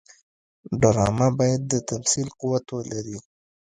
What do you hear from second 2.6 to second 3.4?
ولري